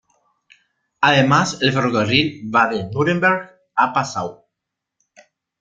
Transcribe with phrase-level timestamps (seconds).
[1.09, 3.55] Además el ferrocarril va de Núremberg
[3.85, 4.37] a Passau.